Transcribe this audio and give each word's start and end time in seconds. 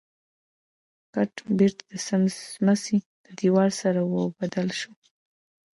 ګټ 1.15 1.33
بېرته 1.57 1.83
د 1.91 1.93
سمڅې 2.55 2.97
د 3.25 3.27
دېوال 3.39 3.69
سره 3.81 3.99
واوبدل 4.03 4.67
شو. 4.79 4.91